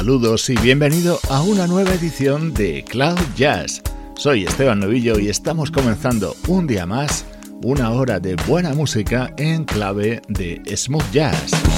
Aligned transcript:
Saludos 0.00 0.48
y 0.48 0.56
bienvenido 0.56 1.20
a 1.28 1.42
una 1.42 1.66
nueva 1.66 1.92
edición 1.92 2.54
de 2.54 2.82
Cloud 2.88 3.18
Jazz. 3.36 3.82
Soy 4.16 4.44
Esteban 4.44 4.80
Novillo 4.80 5.18
y 5.18 5.28
estamos 5.28 5.70
comenzando 5.70 6.34
un 6.48 6.66
día 6.66 6.86
más 6.86 7.26
una 7.62 7.90
hora 7.90 8.18
de 8.18 8.34
buena 8.48 8.72
música 8.72 9.34
en 9.36 9.66
clave 9.66 10.22
de 10.26 10.62
smooth 10.74 11.04
jazz. 11.12 11.69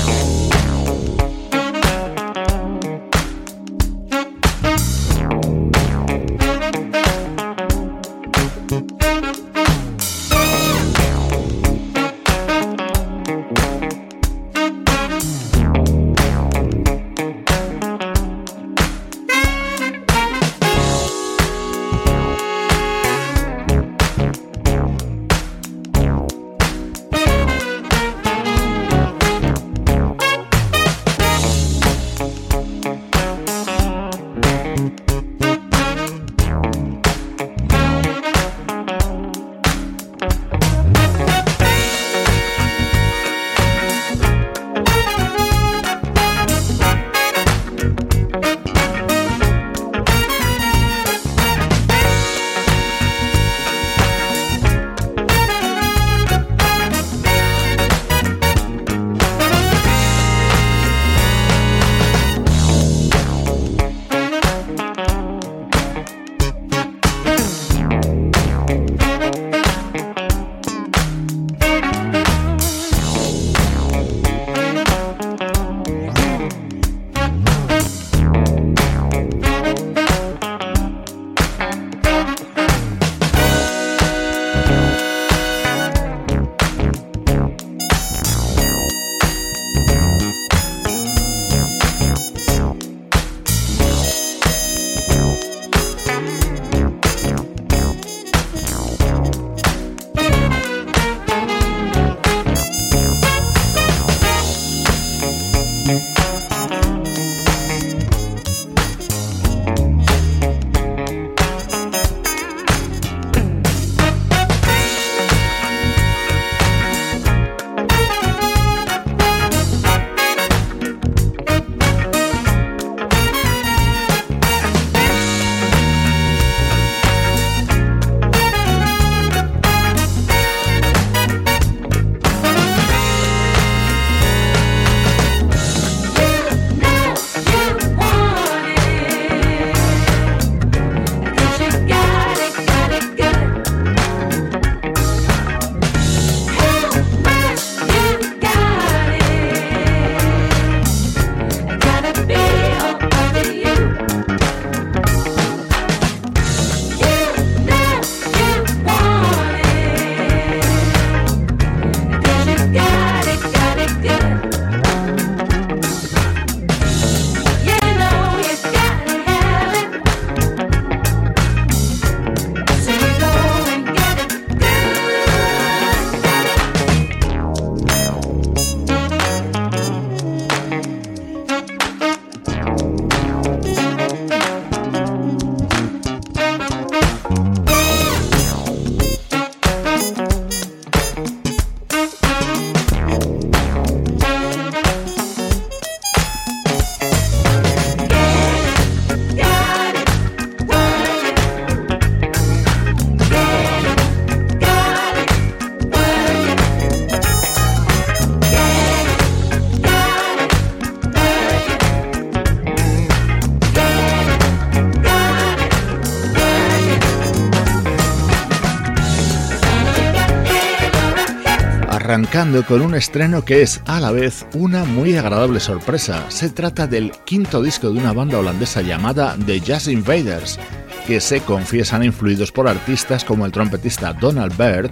Con 222.66 222.80
un 222.80 222.94
estreno 222.94 223.44
que 223.44 223.60
es 223.60 223.82
a 223.84 224.00
la 224.00 224.10
vez 224.10 224.46
una 224.54 224.84
muy 224.84 225.14
agradable 225.18 225.60
sorpresa. 225.60 226.30
Se 226.30 226.48
trata 226.48 226.86
del 226.86 227.12
quinto 227.26 227.60
disco 227.60 227.90
de 227.90 227.98
una 227.98 228.14
banda 228.14 228.38
holandesa 228.38 228.80
llamada 228.80 229.36
The 229.44 229.60
Jazz 229.60 229.86
Invaders, 229.86 230.58
que 231.06 231.20
se 231.20 231.42
confiesan 231.42 232.02
influidos 232.02 232.50
por 232.50 232.68
artistas 232.68 233.22
como 233.22 233.44
el 233.44 233.52
trompetista 233.52 234.14
Donald 234.14 234.56
Byrd 234.56 234.90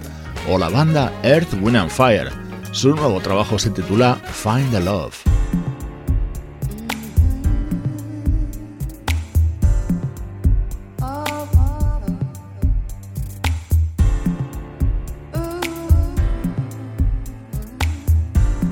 o 0.51 0.59
la 0.59 0.69
banda 0.69 1.11
Earth, 1.23 1.51
Wind 1.59 1.77
and 1.77 1.89
Fire. 1.89 2.29
Su 2.73 2.95
nuevo 2.95 3.19
trabajo 3.21 3.57
se 3.57 3.71
titula 3.71 4.17
Find 4.17 4.69
the 4.69 4.79
Love. 4.79 5.30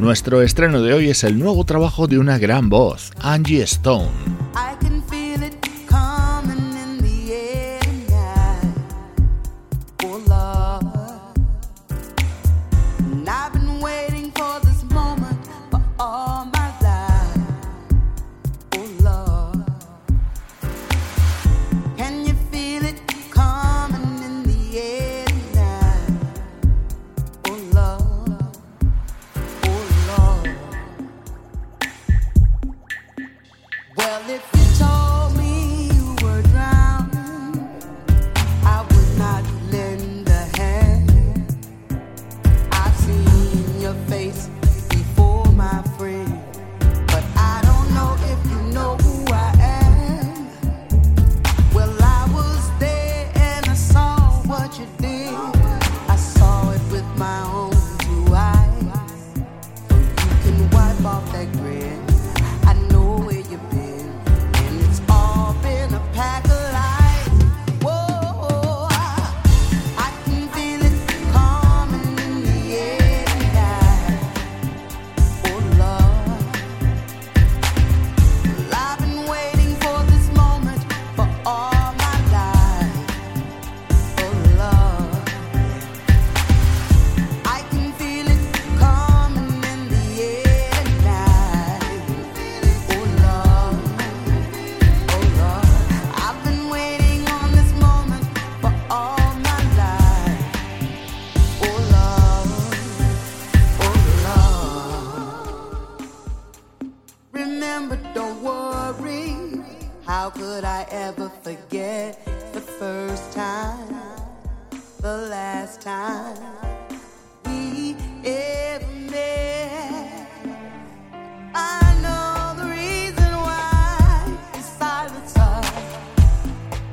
Nuestro 0.09 0.41
estreno 0.41 0.81
de 0.81 0.91
hoy 0.91 1.09
es 1.11 1.23
el 1.23 1.37
nuevo 1.37 1.63
trabajo 1.65 2.07
de 2.07 2.17
una 2.17 2.39
gran 2.39 2.67
voz, 2.67 3.11
Angie 3.21 3.61
Stone. 3.61 4.28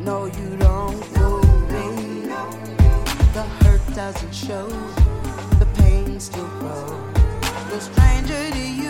No, 0.06 0.26
you 0.26 0.56
don't 0.58 1.00
me. 1.73 2.29
The 3.35 3.43
hurt 3.64 3.82
doesn't 3.93 4.32
show, 4.32 4.69
the 5.58 5.67
pain 5.75 6.20
still 6.20 6.47
grows. 6.61 6.93
The 7.70 7.81
stranger 7.81 8.50
to 8.53 8.70
you. 8.70 8.86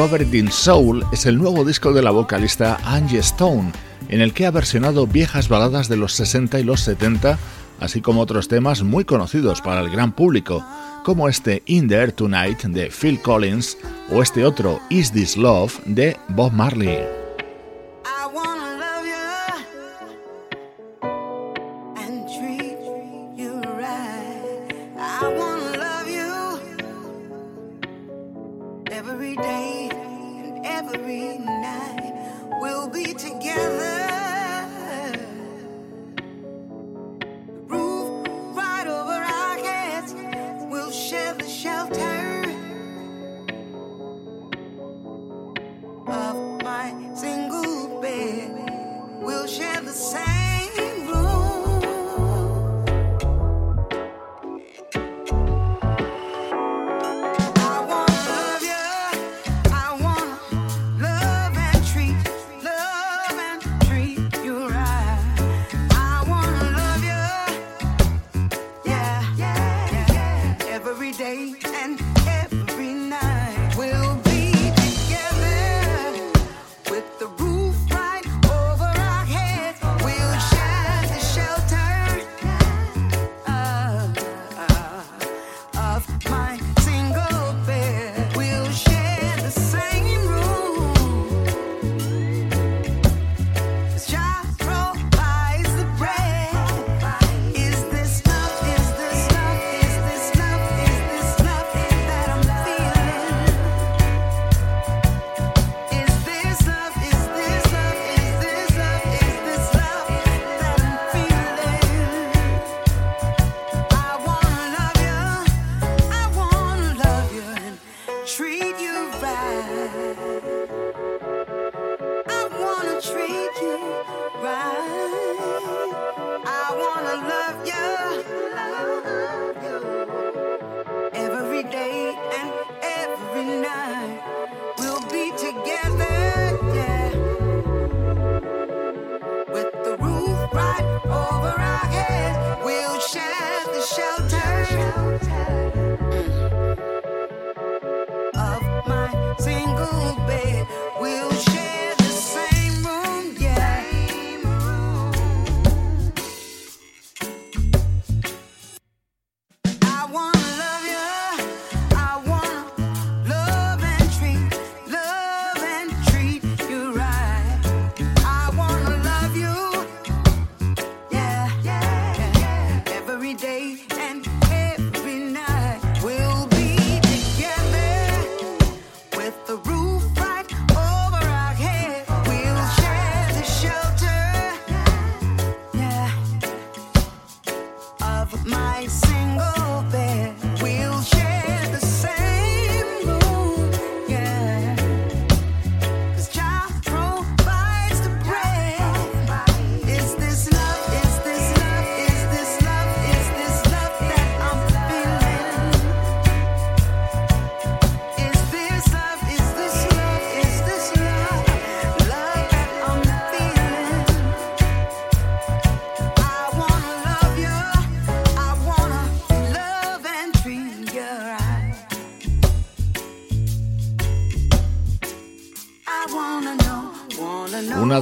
Covered 0.00 0.32
in 0.32 0.50
Soul 0.50 1.04
es 1.12 1.26
el 1.26 1.36
nuevo 1.36 1.62
disco 1.62 1.92
de 1.92 2.02
la 2.02 2.10
vocalista 2.10 2.78
Angie 2.84 3.18
Stone, 3.18 3.70
en 4.08 4.22
el 4.22 4.32
que 4.32 4.46
ha 4.46 4.50
versionado 4.50 5.06
viejas 5.06 5.50
baladas 5.50 5.90
de 5.90 5.98
los 5.98 6.14
60 6.14 6.58
y 6.58 6.64
los 6.64 6.80
70, 6.80 7.38
así 7.80 8.00
como 8.00 8.22
otros 8.22 8.48
temas 8.48 8.82
muy 8.82 9.04
conocidos 9.04 9.60
para 9.60 9.82
el 9.82 9.90
gran 9.90 10.12
público, 10.12 10.64
como 11.04 11.28
este 11.28 11.62
In 11.66 11.86
the 11.86 11.96
Air 11.96 12.12
Tonight 12.12 12.62
de 12.62 12.90
Phil 12.90 13.20
Collins 13.20 13.76
o 14.10 14.22
este 14.22 14.46
otro 14.46 14.80
Is 14.88 15.12
This 15.12 15.36
Love 15.36 15.78
de 15.84 16.16
Bob 16.28 16.54
Marley. 16.54 17.19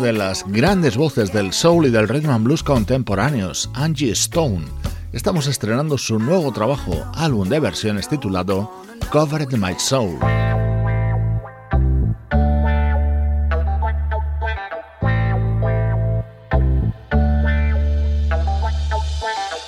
De 0.08 0.14
las 0.14 0.42
grandes 0.46 0.96
voces 0.96 1.34
del 1.34 1.52
soul 1.52 1.84
y 1.84 1.90
del 1.90 2.08
rhythm 2.08 2.30
and 2.30 2.42
blues 2.42 2.62
contemporáneos, 2.62 3.68
Angie 3.74 4.12
Stone. 4.12 4.64
Estamos 5.12 5.46
estrenando 5.46 5.98
su 5.98 6.18
nuevo 6.18 6.50
trabajo, 6.50 7.04
álbum 7.14 7.46
de 7.50 7.60
versiones 7.60 8.08
titulado 8.08 8.72
Covered 9.12 9.52
My 9.58 9.74
Soul. 9.78 10.18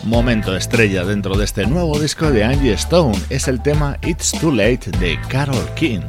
Momento 0.04 0.56
estrella 0.56 1.04
dentro 1.04 1.36
de 1.36 1.44
este 1.44 1.66
nuevo 1.66 1.98
disco 1.98 2.30
de 2.30 2.44
Angie 2.44 2.72
Stone 2.72 3.18
es 3.28 3.46
el 3.46 3.60
tema 3.60 3.98
It's 4.00 4.32
Too 4.32 4.52
Late 4.52 4.90
de 5.00 5.20
Carol 5.28 5.68
King. 5.74 6.00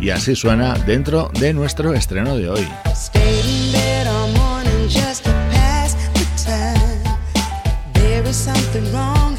Y 0.00 0.10
así 0.10 0.36
suena 0.36 0.74
dentro 0.78 1.30
de 1.38 1.52
nuestro 1.52 1.94
estreno 1.94 2.36
de 2.36 2.48
hoy. 2.48 2.68
Something 8.32 8.92
wrong. 8.92 9.31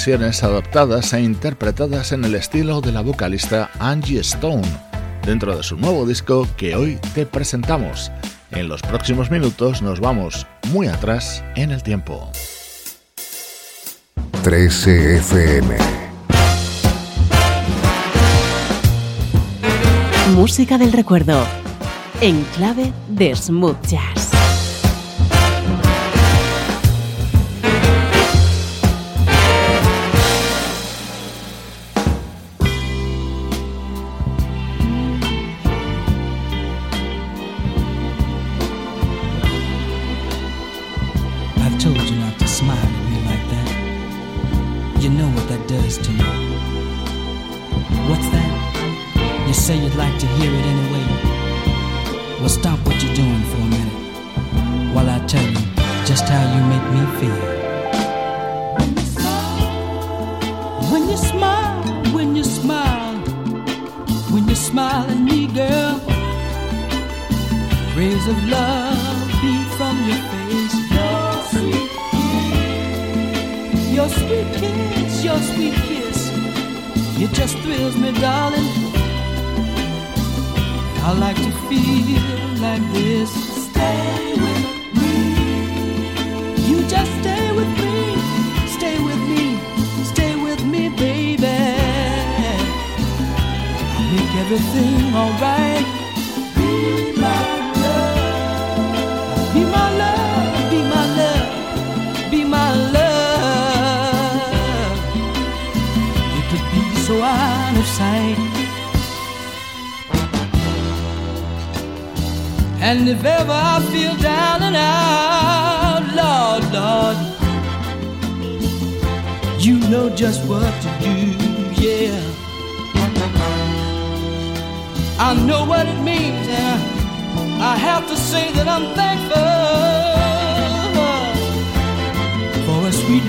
versiones 0.00 0.42
adaptadas 0.42 1.12
e 1.12 1.20
interpretadas 1.20 2.12
en 2.12 2.24
el 2.24 2.34
estilo 2.34 2.80
de 2.80 2.90
la 2.90 3.02
vocalista 3.02 3.68
Angie 3.78 4.20
Stone, 4.20 4.66
dentro 5.26 5.54
de 5.54 5.62
su 5.62 5.76
nuevo 5.76 6.06
disco 6.06 6.48
que 6.56 6.74
hoy 6.74 6.98
te 7.14 7.26
presentamos. 7.26 8.10
En 8.50 8.66
los 8.66 8.80
próximos 8.80 9.30
minutos 9.30 9.82
nos 9.82 10.00
vamos 10.00 10.46
muy 10.68 10.86
atrás 10.86 11.44
en 11.54 11.70
el 11.70 11.82
tiempo. 11.82 12.32
13 14.42 15.18
FM 15.18 15.76
Música 20.34 20.78
del 20.78 20.92
recuerdo 20.92 21.46
en 22.22 22.42
clave 22.56 22.90
de 23.10 23.36
Smooth 23.36 23.86
Jazz. 23.86 24.19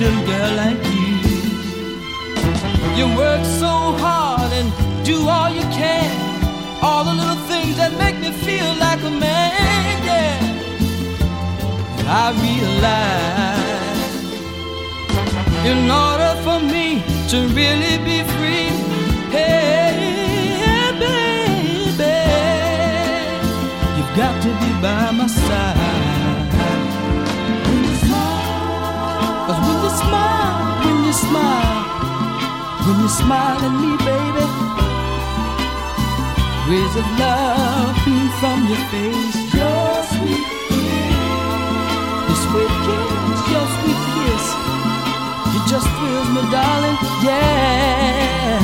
Little 0.02 0.26
girl 0.26 0.52
like 0.64 0.82
you. 0.96 1.16
You 2.98 3.06
work 3.16 3.44
so 3.64 3.74
hard 4.04 4.52
and 4.60 4.70
do 5.06 5.16
all 5.30 5.50
you 5.50 5.66
can 5.80 6.32
all 6.82 7.04
the 7.04 7.14
little 7.14 7.42
things 7.52 7.78
that 7.78 7.92
make 8.04 8.18
me 8.20 8.32
feel 8.32 8.74
like 8.86 9.02
a 9.04 9.12
man, 9.12 10.04
yeah. 10.10 10.38
I 12.24 12.26
realize 12.48 13.62
in 15.72 15.80
order 16.06 16.34
for 16.46 16.60
me 16.74 16.88
to 17.32 17.38
really 17.60 17.96
be 18.10 18.18
free, 18.34 18.70
hey, 19.36 20.92
baby, 21.04 22.18
you've 23.98 24.14
got 24.22 24.36
to 24.46 24.50
be 24.62 24.70
by 24.82 25.12
my 25.12 25.28
side. 25.28 25.81
When 32.92 33.00
you 33.04 33.10
smile 33.10 33.58
at 33.68 33.74
me, 33.82 33.92
baby 34.06 34.46
rays 36.70 36.96
of 36.96 37.08
love 37.20 37.96
beam 38.06 38.28
from 38.40 38.60
your 38.72 38.84
face. 38.92 39.38
Your 39.56 39.92
sweet 40.12 40.46
kiss, 40.68 41.32
your 42.28 42.38
sweet 42.46 42.74
kiss, 42.86 43.40
your 43.54 43.68
sweet 43.76 44.02
kiss. 44.16 44.46
You 45.52 45.60
just 45.72 45.88
thrills 45.96 46.30
me, 46.36 46.42
darling. 46.52 46.98
Yeah, 47.28 48.60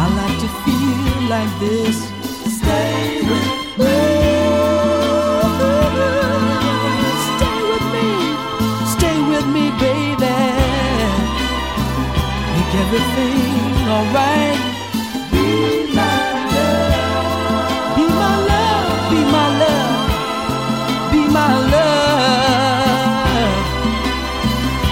I 0.00 0.06
like 0.20 0.36
to 0.44 0.48
feel 0.64 1.18
like 1.34 1.52
this. 1.64 1.96
Stay 2.58 3.20
with 3.28 3.78
me. 3.78 4.09
Everything 12.92 13.86
alright. 13.88 14.58
Be 15.30 15.46
my 15.94 16.18
love. 16.54 17.96
be 17.96 18.04
my 19.36 19.48
love, 19.62 19.92
be 21.12 21.22
my 21.38 21.52
love. 21.74 23.62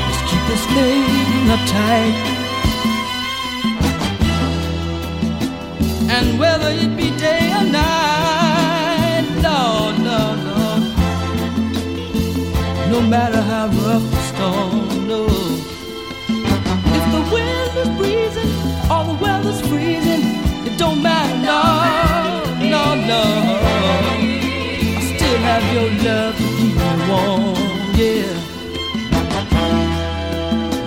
Just 0.06 0.22
keep 0.28 0.42
this 0.50 0.64
thing 0.74 1.50
uptight. 1.54 2.16
And 6.16 6.26
whether 6.38 6.70
it 6.70 6.96
be 6.96 7.10
day 7.18 7.52
or 7.58 7.64
night, 7.64 9.26
Lord, 9.42 9.98
Lord, 10.08 10.38
Lord. 10.50 10.82
No 12.92 13.00
matter 13.00 13.42
how 13.42 13.66
rough 13.66 14.06
the 14.12 14.20
storm, 14.30 15.08
no. 15.08 15.47
Or 18.90 19.04
the 19.04 19.14
weather's 19.22 19.60
freezing, 19.68 20.22
it 20.66 20.78
don't 20.78 21.02
matter, 21.02 21.36
no, 21.44 21.62
no, 22.64 22.84
no 23.10 23.22
I 23.40 25.02
Still 25.14 25.38
have 25.48 25.64
your 25.74 25.90
love 26.06 26.34
to 26.36 26.46
keep 26.56 26.74
me 26.82 26.90
warm, 27.08 27.56
yeah. 28.00 28.32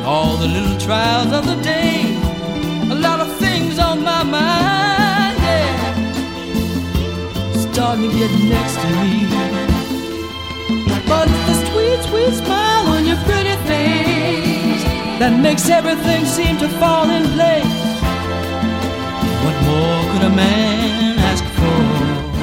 All 0.05 0.35
the 0.37 0.47
little 0.47 0.77
trials 0.79 1.31
of 1.31 1.45
the 1.45 1.55
day, 1.61 2.17
a 2.89 2.95
lot 2.95 3.19
of 3.19 3.29
things 3.37 3.77
on 3.77 4.03
my 4.03 4.23
mind, 4.23 5.37
yeah. 5.49 5.75
Starting 7.53 8.09
to 8.09 8.17
get 8.17 8.31
next 8.53 8.75
to 8.81 8.87
me. 9.01 9.13
But 11.07 11.27
the 11.47 11.55
sweet, 11.69 11.99
sweet 12.09 12.33
smile 12.33 12.87
on 12.87 13.05
your 13.05 13.17
pretty 13.27 13.55
face 13.67 14.83
that 15.19 15.33
makes 15.39 15.69
everything 15.69 16.25
seem 16.25 16.57
to 16.57 16.67
fall 16.79 17.09
in 17.09 17.23
place. 17.33 17.80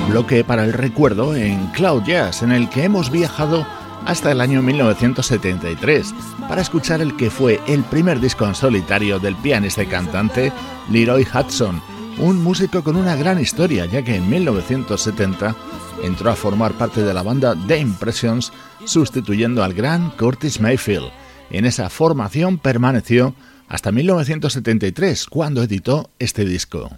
Bloque 0.08 0.42
para 0.42 0.64
el 0.64 0.72
recuerdo 0.72 1.36
en 1.36 1.66
Cloud 1.68 2.02
Jazz, 2.04 2.42
en 2.42 2.50
el 2.50 2.68
que 2.68 2.84
hemos 2.84 3.10
viajado 3.10 3.66
hasta 4.06 4.32
el 4.32 4.40
año 4.40 4.62
1973 4.62 6.14
para 6.48 6.62
escuchar 6.62 7.00
el 7.00 7.16
que 7.16 7.30
fue 7.30 7.60
el 7.68 7.84
primer 7.84 8.18
disco 8.20 8.46
en 8.46 8.54
solitario 8.54 9.18
del 9.18 9.36
pianista 9.36 9.82
y 9.82 9.86
cantante 9.86 10.52
Leroy 10.90 11.24
Hudson, 11.24 11.80
un 12.18 12.42
músico 12.42 12.82
con 12.82 12.96
una 12.96 13.16
gran 13.16 13.38
historia, 13.40 13.84
ya 13.86 14.02
que 14.02 14.16
en 14.16 14.28
1970 14.28 15.54
entró 16.02 16.30
a 16.30 16.36
formar 16.36 16.72
parte 16.72 17.02
de 17.02 17.14
la 17.14 17.22
banda 17.22 17.54
The 17.66 17.78
Impressions, 17.78 18.52
sustituyendo 18.84 19.62
al 19.62 19.74
gran 19.74 20.10
Curtis 20.10 20.60
Mayfield. 20.60 21.10
En 21.50 21.64
esa 21.64 21.90
formación 21.90 22.58
permaneció 22.58 23.34
hasta 23.68 23.92
1973, 23.92 25.26
cuando 25.26 25.62
editó 25.62 26.10
este 26.18 26.44
disco. 26.44 26.90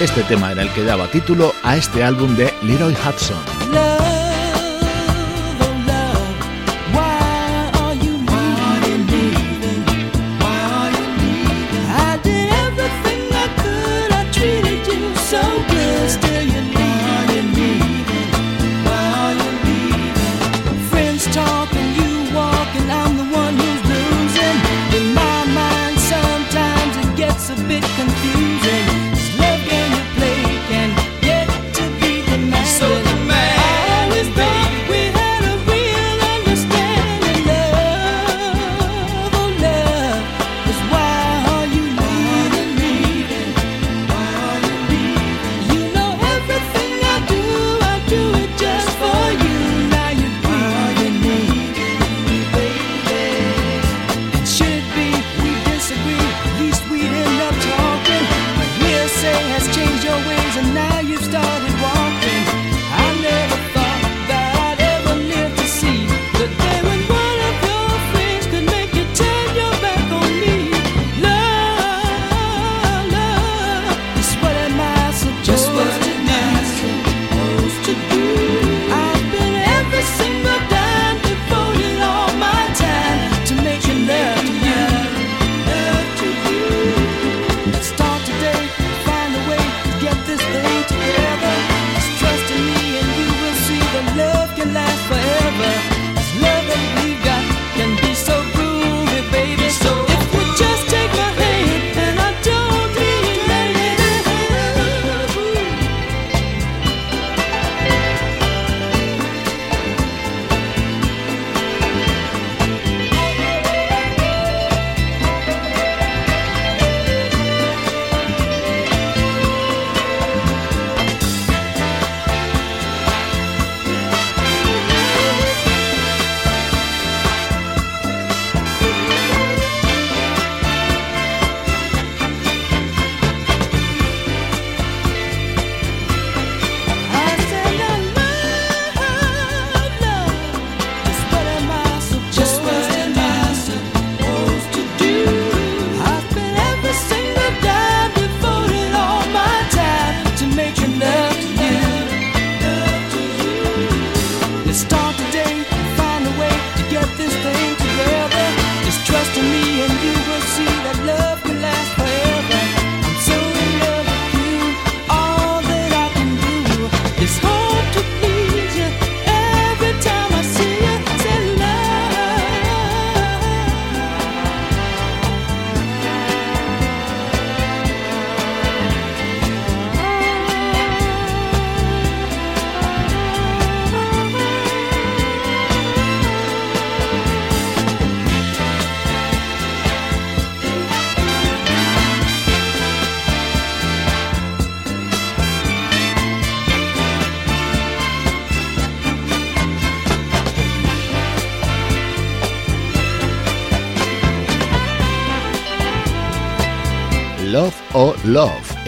Este 0.00 0.22
tema 0.22 0.52
era 0.52 0.62
el 0.62 0.72
que 0.74 0.84
daba 0.84 1.08
título 1.08 1.52
a 1.64 1.76
este 1.76 2.04
álbum 2.04 2.36
de 2.36 2.54
Leroy 2.62 2.94
Hudson. 2.94 4.07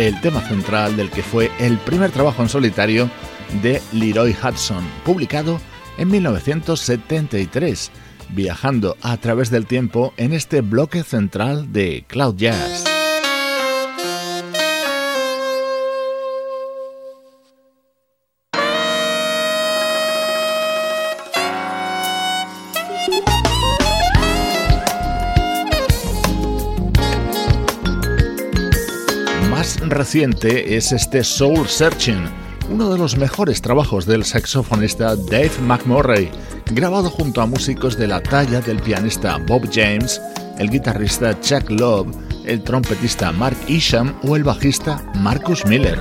El 0.07 0.19
tema 0.23 0.41
central 0.41 0.97
del 0.97 1.11
que 1.11 1.23
fue 1.23 1.51
el 1.59 1.77
primer 1.77 2.11
trabajo 2.11 2.41
en 2.41 2.49
solitario 2.49 3.11
de 3.63 3.83
Leroy 3.93 4.35
Hudson, 4.35 4.83
publicado 5.05 5.61
en 5.99 6.09
1973, 6.09 7.91
viajando 8.31 8.97
a 9.03 9.19
través 9.19 9.51
del 9.51 9.67
tiempo 9.67 10.15
en 10.17 10.33
este 10.33 10.63
bloque 10.63 11.03
central 11.03 11.73
de 11.73 12.05
Cloud 12.09 12.37
Jazz. 12.37 13.00
Reciente 30.11 30.77
es 30.77 30.90
este 30.90 31.23
Soul 31.23 31.68
Searching, 31.68 32.25
uno 32.68 32.90
de 32.90 32.99
los 32.99 33.16
mejores 33.16 33.62
trabajos 33.62 34.07
del 34.07 34.25
saxofonista 34.25 35.14
Dave 35.14 35.53
McMurray, 35.62 36.29
grabado 36.73 37.09
junto 37.09 37.40
a 37.40 37.46
músicos 37.46 37.96
de 37.96 38.09
la 38.09 38.20
talla 38.20 38.61
del 38.61 38.81
pianista 38.81 39.38
Bob 39.46 39.70
James, 39.73 40.20
el 40.59 40.68
guitarrista 40.68 41.38
Chuck 41.40 41.70
Love, 41.70 42.09
el 42.44 42.61
trompetista 42.64 43.31
Mark 43.31 43.57
Isham 43.68 44.12
o 44.25 44.35
el 44.35 44.42
bajista 44.42 45.01
Marcus 45.14 45.64
Miller. 45.64 45.96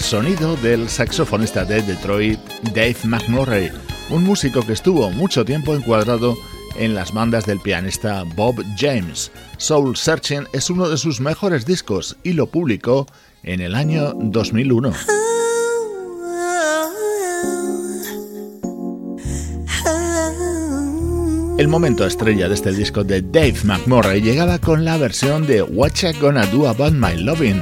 Sonido 0.00 0.56
del 0.56 0.88
saxofonista 0.88 1.64
de 1.64 1.82
Detroit, 1.82 2.40
Dave 2.74 2.96
McMurray, 3.04 3.70
un 4.10 4.24
músico 4.24 4.60
que 4.62 4.72
estuvo 4.72 5.08
mucho 5.10 5.44
tiempo 5.44 5.76
encuadrado 5.76 6.36
en 6.76 6.94
las 6.94 7.12
bandas 7.12 7.46
del 7.46 7.60
pianista 7.60 8.24
Bob 8.34 8.56
James. 8.76 9.30
Soul 9.58 9.96
Searching 9.96 10.48
es 10.52 10.68
uno 10.68 10.88
de 10.88 10.96
sus 10.96 11.20
mejores 11.20 11.64
discos 11.64 12.16
y 12.24 12.32
lo 12.32 12.46
publicó 12.46 13.06
en 13.44 13.60
el 13.60 13.76
año 13.76 14.14
2001. 14.14 14.92
El 21.58 21.68
momento 21.68 22.04
estrella 22.04 22.48
de 22.48 22.54
este 22.54 22.72
disco 22.72 23.04
de 23.04 23.22
Dave 23.22 23.58
McMurray 23.62 24.20
llegaba 24.20 24.58
con 24.58 24.84
la 24.84 24.96
versión 24.96 25.46
de 25.46 25.62
What 25.62 25.92
You 26.02 26.08
Gonna 26.20 26.46
Do 26.46 26.68
About 26.68 26.94
My 26.94 27.16
Loving, 27.16 27.60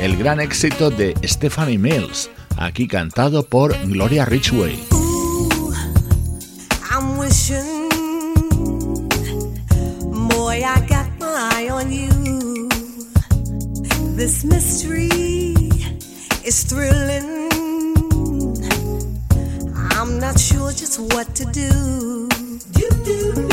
el 0.00 0.16
gran 0.16 0.40
éxito 0.40 0.90
de 0.90 1.14
Stephanie 1.22 1.78
Mills, 1.78 2.30
aquí 2.56 2.88
cantado 2.88 3.42
por 3.42 3.76
Gloria 3.86 4.24
Richway. 4.24 4.78
This 14.16 14.44
mystery 14.44 15.08
is 16.44 16.64
thrilling. 16.64 17.48
I'm 19.96 20.18
not 20.18 20.38
sure 20.38 20.72
just 20.72 21.00
what 21.00 21.34
to 21.36 21.44
do. 21.46 22.28
This 22.72 23.49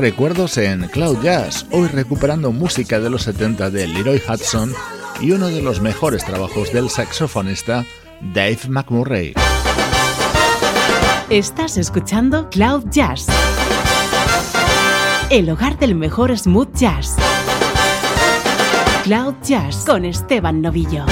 recuerdos 0.00 0.56
en 0.56 0.88
Cloud 0.88 1.22
Jazz, 1.22 1.66
hoy 1.72 1.86
recuperando 1.88 2.52
música 2.52 2.98
de 3.00 3.10
los 3.10 3.24
70 3.24 3.68
de 3.68 3.86
Leroy 3.86 4.22
Hudson 4.26 4.72
y 5.20 5.32
uno 5.32 5.48
de 5.48 5.60
los 5.60 5.82
mejores 5.82 6.24
trabajos 6.24 6.72
del 6.72 6.88
saxofonista 6.88 7.84
Dave 8.32 8.60
McMurray. 8.68 9.34
Estás 11.28 11.76
escuchando 11.76 12.48
Cloud 12.48 12.84
Jazz, 12.90 13.26
el 15.28 15.50
hogar 15.50 15.78
del 15.78 15.94
mejor 15.94 16.36
smooth 16.36 16.74
jazz. 16.74 17.16
Cloud 19.04 19.34
Jazz 19.42 19.84
con 19.84 20.06
Esteban 20.06 20.62
Novillo. 20.62 21.04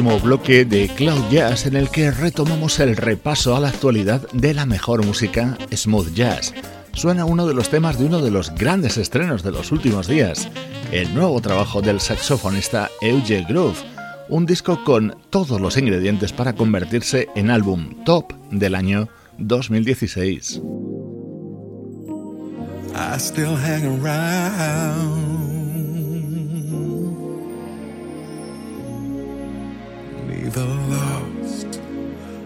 Último 0.00 0.18
bloque 0.18 0.64
de 0.64 0.88
Cloud 0.88 1.28
Jazz 1.30 1.66
en 1.66 1.76
el 1.76 1.90
que 1.90 2.10
retomamos 2.10 2.80
el 2.80 2.96
repaso 2.96 3.54
a 3.54 3.60
la 3.60 3.68
actualidad 3.68 4.26
de 4.32 4.54
la 4.54 4.64
mejor 4.64 5.04
música 5.04 5.58
smooth 5.70 6.14
jazz. 6.14 6.54
Suena 6.94 7.26
uno 7.26 7.46
de 7.46 7.52
los 7.52 7.68
temas 7.68 7.98
de 7.98 8.06
uno 8.06 8.22
de 8.22 8.30
los 8.30 8.54
grandes 8.54 8.96
estrenos 8.96 9.42
de 9.42 9.52
los 9.52 9.72
últimos 9.72 10.08
días, 10.08 10.48
el 10.90 11.12
nuevo 11.14 11.38
trabajo 11.42 11.82
del 11.82 12.00
saxofonista 12.00 12.88
Euge 13.02 13.44
Groove, 13.46 13.76
un 14.30 14.46
disco 14.46 14.82
con 14.84 15.18
todos 15.28 15.60
los 15.60 15.76
ingredientes 15.76 16.32
para 16.32 16.54
convertirse 16.54 17.28
en 17.36 17.50
álbum 17.50 18.02
top 18.06 18.32
del 18.50 18.76
año 18.76 19.06
2016. 19.36 20.62
Neither 30.50 30.66
lost 30.66 31.80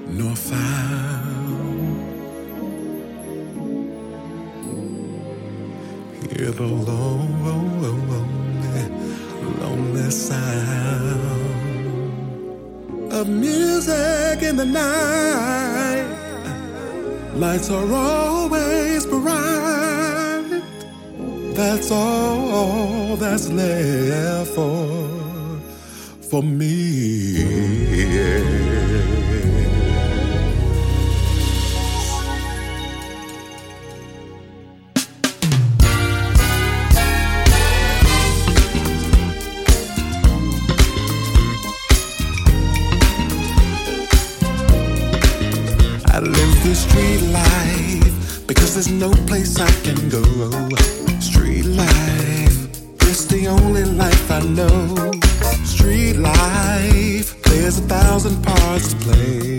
nor 0.08 0.36
found. 0.36 2.04
Hear 6.36 6.50
the 6.50 6.66
lonely, 6.66 7.92
lonely 9.60 10.10
sound 10.10 11.12
of 13.12 13.28
music 13.28 14.42
in 14.42 14.56
the 14.56 14.66
night. 14.66 16.04
Lights 17.36 17.70
are 17.70 17.92
always 17.92 19.06
bright. 19.06 20.62
That's 21.54 21.90
all 21.90 23.16
that's 23.16 23.48
left 23.48 24.50
for 24.50 25.13
for 26.34 26.42
me. 26.42 27.44
I 46.06 46.18
live 46.18 46.64
the 46.64 46.74
street 46.74 47.22
life 47.30 48.46
because 48.48 48.74
there's 48.74 48.90
no 48.90 49.12
place 49.28 49.60
I 49.60 49.70
can 49.84 50.08
go. 50.08 50.24
Street 51.20 51.66
life, 51.66 52.58
it's 53.02 53.24
the 53.26 53.46
only 53.46 53.84
life 53.84 54.30
I 54.32 54.40
know. 54.40 55.23
Street 55.64 56.16
life, 56.16 57.40
there's 57.42 57.78
a 57.78 57.82
thousand 57.82 58.42
parts 58.42 58.92
to 58.92 58.96
play. 59.04 59.58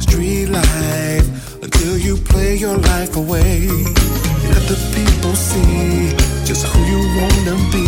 Street 0.00 0.48
life, 0.48 1.28
until 1.62 1.96
you 1.98 2.16
play 2.16 2.56
your 2.56 2.76
life 2.76 3.16
away. 3.16 3.68
Let 4.52 4.64
the 4.66 4.78
people 4.96 5.34
see 5.34 6.10
just 6.44 6.66
who 6.66 6.80
you 6.92 7.00
wanna 7.18 7.56
be. 7.70 7.86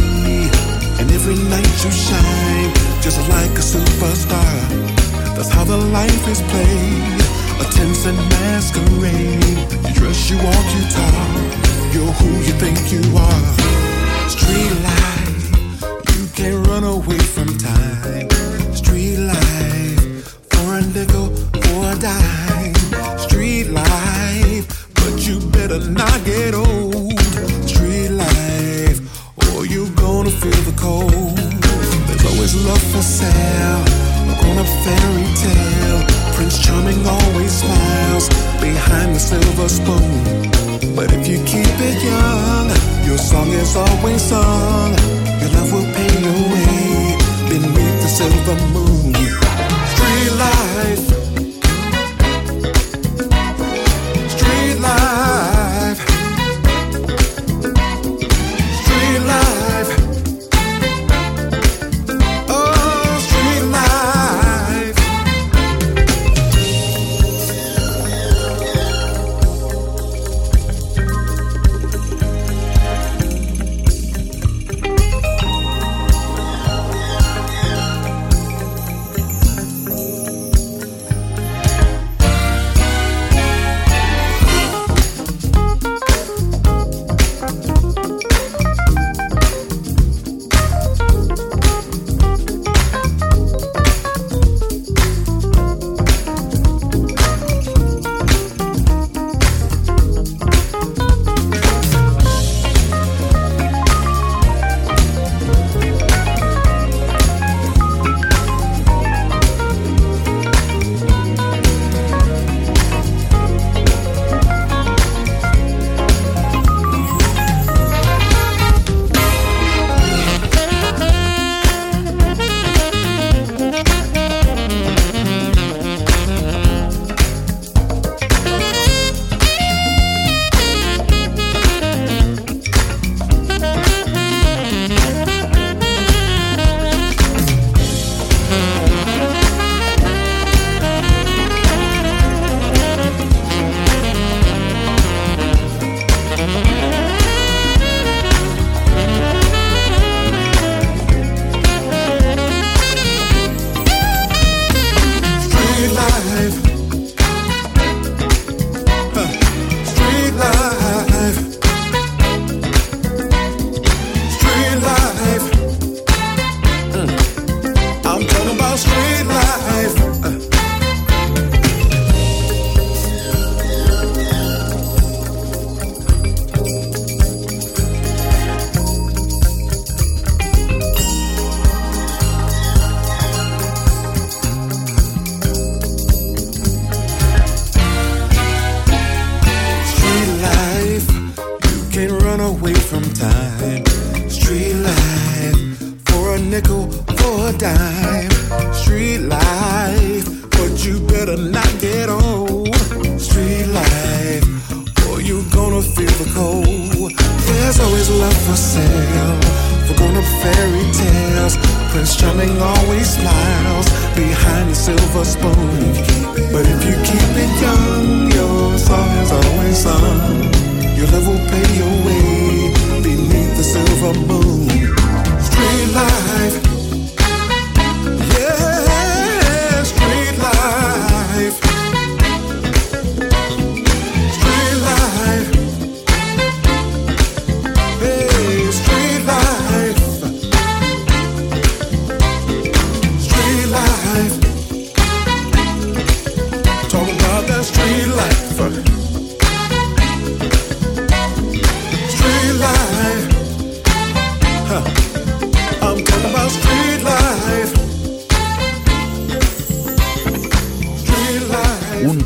And 1.01 1.11
every 1.11 1.39
night 1.49 1.77
you 1.85 1.91
shine, 1.91 2.71
just 3.01 3.19
like 3.29 3.55
a 3.63 3.65
superstar. 3.75 5.01
That's 5.35 5.49
how 5.49 5.65
the 5.65 5.79
life 5.79 6.29
is 6.29 6.43
played. 6.53 7.21
A 7.61 7.65
tense 7.73 8.05
and 8.07 8.19
masquerade. 8.35 9.59
You 9.87 9.95
dress, 9.95 10.31
you 10.31 10.37
walk, 10.37 10.67
you 10.77 10.85
talk. 10.93 11.71
You're 11.95 12.13
who 12.21 12.31
you 12.47 12.55
think 12.63 12.79
you 12.93 13.03
are. 13.17 13.45
Street 14.29 14.73
life, 14.85 15.20
you 16.21 16.27
can't 16.35 16.67
run 16.67 16.85
away 16.85 17.19
from 17.19 17.49
time. 17.57 18.29
Street 18.75 19.17
life, 19.17 19.40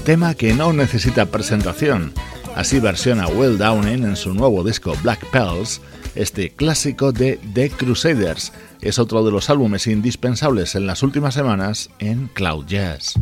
tema 0.05 0.34
que 0.34 0.53
no 0.53 0.72
necesita 0.74 1.26
presentación. 1.26 2.12
Así 2.55 2.78
versiona 2.78 3.26
Will 3.26 3.57
Downing 3.57 4.05
en 4.05 4.16
su 4.16 4.34
nuevo 4.34 4.62
disco 4.62 4.95
Black 5.03 5.24
Pearls, 5.30 5.80
este 6.14 6.51
clásico 6.51 7.11
de 7.11 7.40
The 7.55 7.70
Crusaders. 7.70 8.53
Es 8.82 8.99
otro 8.99 9.24
de 9.24 9.32
los 9.32 9.49
álbumes 9.49 9.86
indispensables 9.86 10.74
en 10.74 10.86
las 10.86 11.03
últimas 11.03 11.32
semanas 11.32 11.88
en 11.99 12.28
Cloud 12.34 12.66
Jazz. 12.66 13.14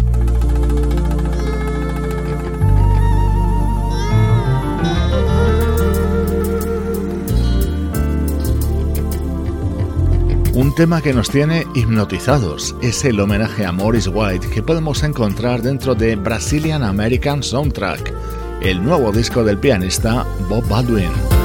Un 10.72 10.76
tema 10.76 11.02
que 11.02 11.12
nos 11.12 11.28
tiene 11.28 11.66
hipnotizados 11.74 12.74
es 12.80 13.04
el 13.04 13.20
homenaje 13.20 13.66
a 13.66 13.72
Morris 13.72 14.06
White 14.06 14.48
que 14.48 14.62
podemos 14.62 15.02
encontrar 15.02 15.60
dentro 15.60 15.94
de 15.94 16.16
Brazilian 16.16 16.82
American 16.82 17.42
Soundtrack, 17.42 18.10
el 18.62 18.82
nuevo 18.82 19.12
disco 19.12 19.44
del 19.44 19.58
pianista 19.58 20.24
Bob 20.48 20.66
Baldwin. 20.68 21.41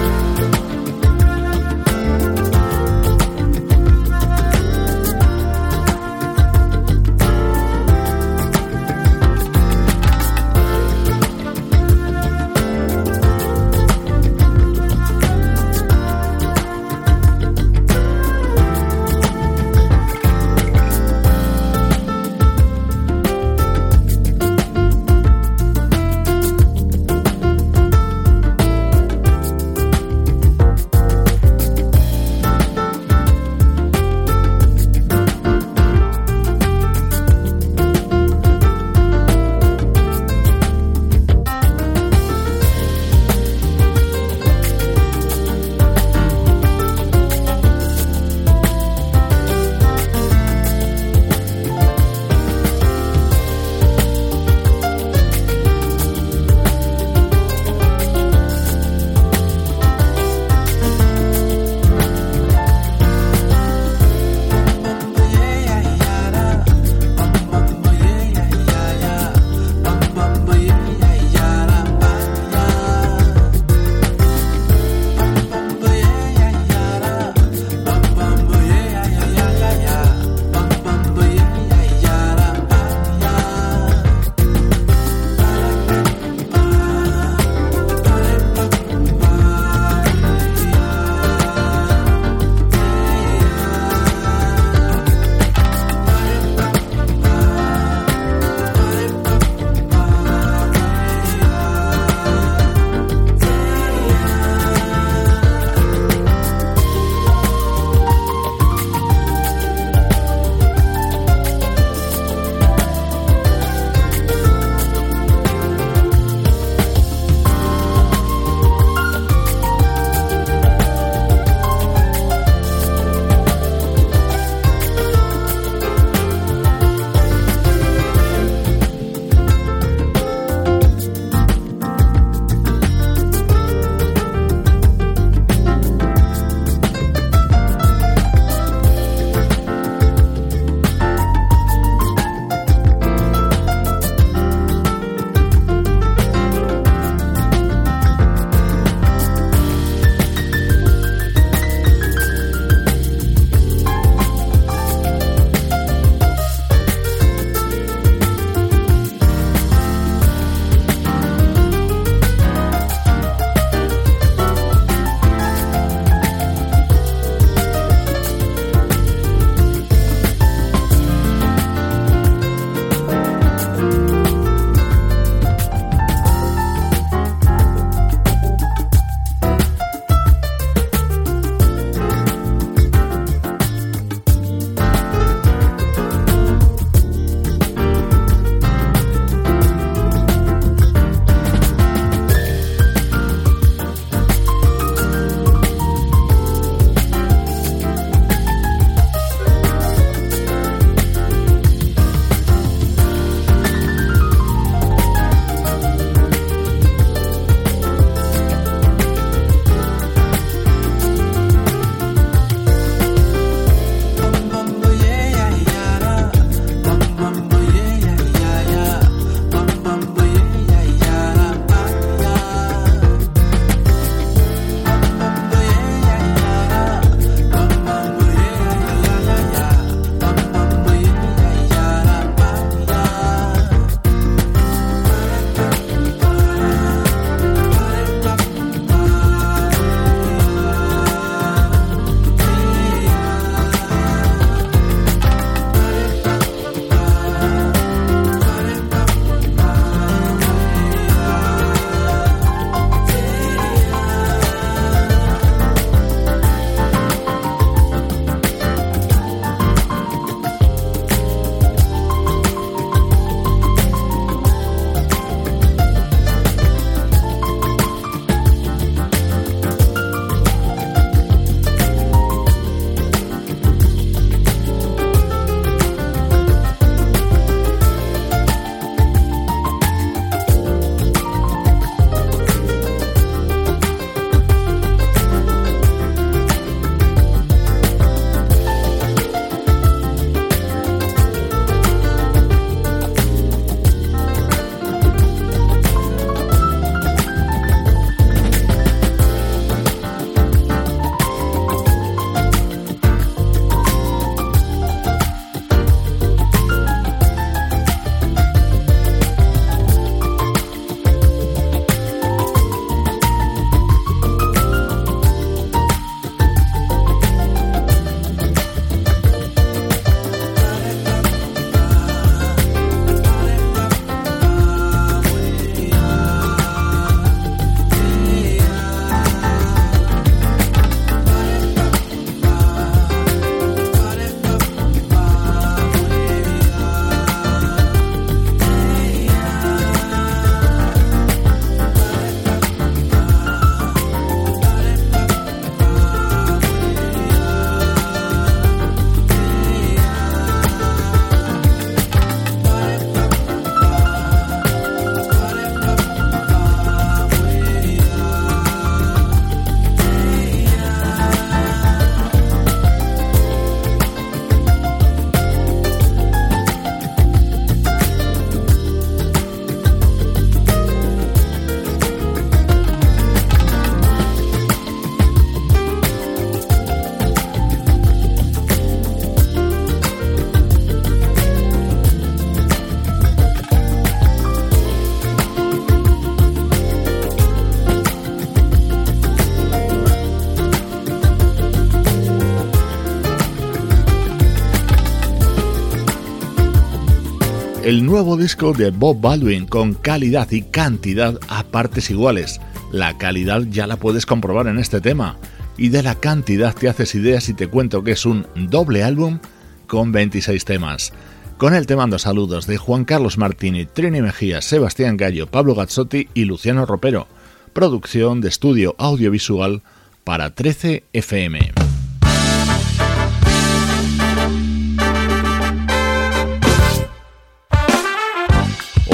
El 397.87 398.05
nuevo 398.05 398.35
disco 398.35 398.73
de 398.73 398.91
Bob 398.91 399.21
Baldwin 399.21 399.65
con 399.65 399.93
calidad 399.93 400.51
y 400.51 400.61
cantidad 400.61 401.39
a 401.47 401.63
partes 401.63 402.09
iguales. 402.09 402.59
La 402.91 403.17
calidad 403.17 403.61
ya 403.61 403.87
la 403.87 403.95
puedes 403.95 404.25
comprobar 404.25 404.67
en 404.67 404.77
este 404.77 404.99
tema 404.99 405.37
y 405.77 405.87
de 405.87 406.03
la 406.03 406.15
cantidad 406.15 406.75
te 406.75 406.89
haces 406.89 407.15
ideas 407.15 407.47
y 407.47 407.53
te 407.53 407.69
cuento 407.69 408.03
que 408.03 408.11
es 408.11 408.25
un 408.25 408.45
doble 408.55 409.05
álbum 409.05 409.39
con 409.87 410.11
26 410.11 410.65
temas. 410.65 411.13
Con 411.55 411.73
él 411.73 411.87
te 411.87 411.95
mando 411.95 412.19
saludos 412.19 412.67
de 412.67 412.75
Juan 412.75 413.05
Carlos 413.05 413.37
Martini, 413.37 413.85
Trini 413.85 414.21
Mejía, 414.21 414.61
Sebastián 414.61 415.15
Gallo, 415.15 415.47
Pablo 415.47 415.73
Gazzotti 415.73 416.27
y 416.33 416.43
Luciano 416.43 416.85
Ropero. 416.85 417.29
Producción 417.71 418.41
de 418.41 418.49
estudio 418.49 418.95
audiovisual 418.97 419.81
para 420.25 420.53
13 420.53 421.05
FM. 421.13 421.86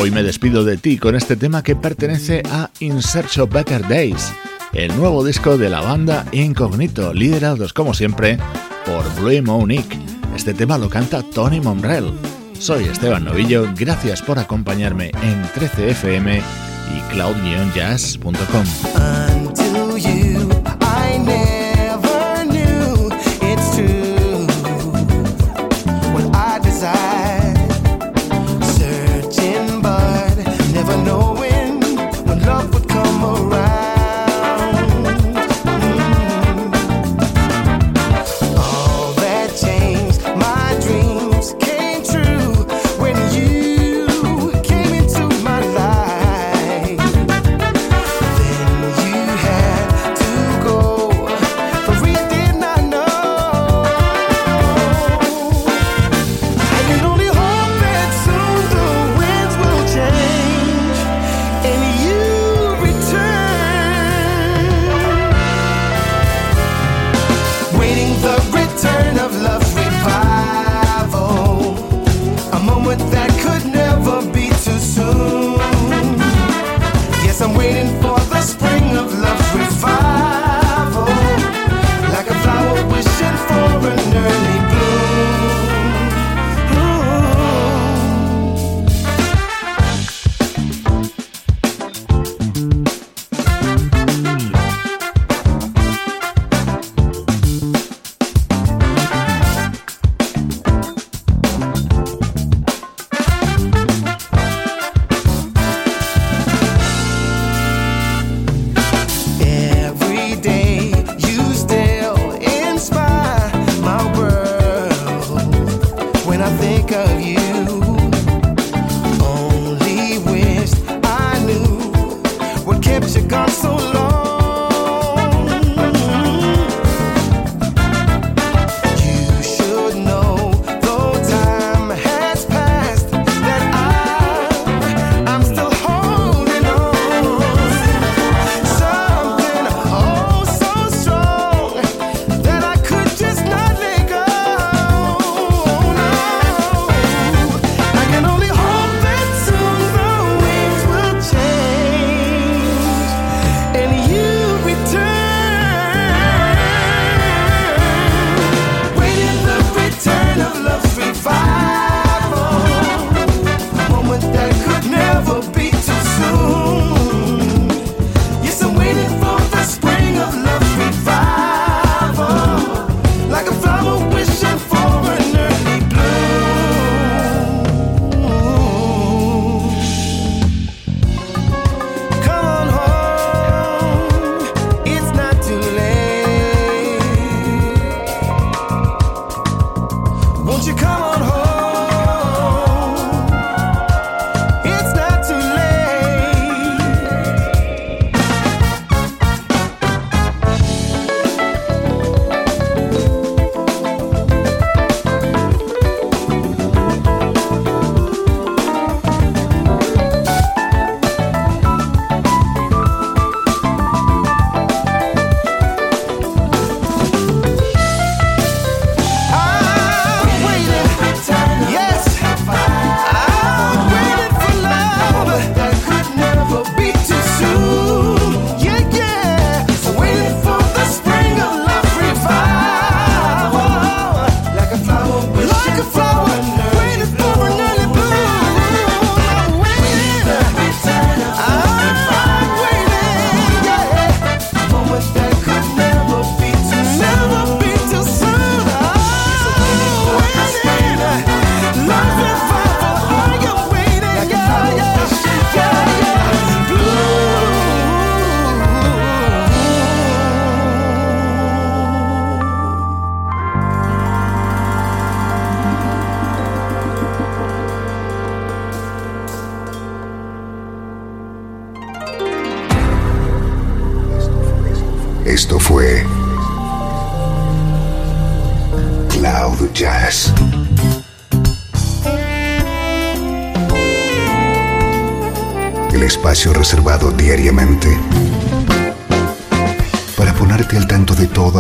Hoy 0.04 0.12
me 0.12 0.22
despido 0.22 0.66
de 0.66 0.76
ti 0.76 0.98
con 0.98 1.16
este 1.16 1.38
tema 1.38 1.64
que 1.64 1.78
pertenece 1.78 2.44
a 2.52 2.70
In 2.82 3.02
Search 3.02 3.38
of 3.38 3.50
Better 3.50 3.88
Days, 3.88 4.34
el 4.74 4.94
nuevo 4.98 5.24
disco 5.24 5.58
de 5.58 5.70
la 5.70 5.80
banda 5.80 6.26
Incognito, 6.34 7.14
liderados 7.14 7.72
como 7.72 7.94
siempre 7.94 8.38
por 8.86 9.10
Blue 9.16 9.42
Monique. 9.42 9.98
Este 10.36 10.54
tema 10.54 10.78
lo 10.78 10.90
canta 10.90 11.24
Tony 11.24 11.62
Monrell. 11.62 12.12
Soy 12.60 12.84
Esteban 12.84 13.24
Novillo, 13.24 13.66
gracias 13.78 14.22
por 14.22 14.38
acompañarme 14.40 15.12
en 15.22 15.42
13fm 15.44 16.42
y 16.98 17.14
cloud-jazz.com. 17.14 18.66